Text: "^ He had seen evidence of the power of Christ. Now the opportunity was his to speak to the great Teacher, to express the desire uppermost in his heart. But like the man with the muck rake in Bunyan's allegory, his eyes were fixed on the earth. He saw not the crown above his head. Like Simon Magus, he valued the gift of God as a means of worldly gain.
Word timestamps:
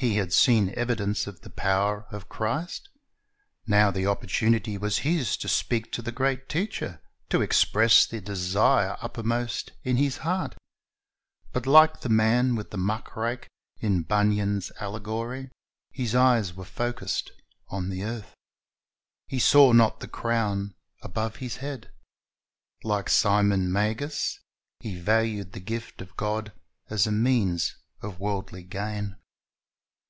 "^ 0.00 0.02
He 0.02 0.16
had 0.16 0.32
seen 0.32 0.72
evidence 0.78 1.26
of 1.26 1.42
the 1.42 1.50
power 1.50 2.06
of 2.10 2.26
Christ. 2.30 2.88
Now 3.66 3.90
the 3.90 4.06
opportunity 4.06 4.78
was 4.78 5.00
his 5.04 5.36
to 5.36 5.46
speak 5.46 5.92
to 5.92 6.00
the 6.00 6.10
great 6.10 6.48
Teacher, 6.48 7.02
to 7.28 7.42
express 7.42 8.06
the 8.06 8.22
desire 8.22 8.96
uppermost 9.02 9.72
in 9.84 9.98
his 9.98 10.16
heart. 10.24 10.56
But 11.52 11.66
like 11.66 12.00
the 12.00 12.08
man 12.08 12.54
with 12.54 12.70
the 12.70 12.78
muck 12.78 13.14
rake 13.14 13.46
in 13.80 14.00
Bunyan's 14.00 14.72
allegory, 14.80 15.50
his 15.90 16.14
eyes 16.14 16.54
were 16.54 16.64
fixed 16.64 17.32
on 17.68 17.90
the 17.90 18.02
earth. 18.02 18.32
He 19.26 19.38
saw 19.38 19.72
not 19.72 20.00
the 20.00 20.08
crown 20.08 20.74
above 21.02 21.36
his 21.36 21.56
head. 21.56 21.90
Like 22.82 23.10
Simon 23.10 23.70
Magus, 23.70 24.40
he 24.78 24.98
valued 24.98 25.52
the 25.52 25.60
gift 25.60 26.00
of 26.00 26.16
God 26.16 26.54
as 26.88 27.06
a 27.06 27.12
means 27.12 27.76
of 28.00 28.18
worldly 28.18 28.62
gain. 28.62 29.16